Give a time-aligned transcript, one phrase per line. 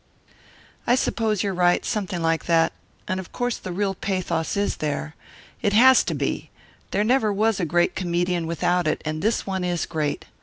[0.87, 2.73] "I suppose you're right something like that.
[3.07, 5.13] And of course the real pathos is there.
[5.61, 6.49] It has to be.
[6.89, 10.25] There never was a great comedian without it, and this one is great.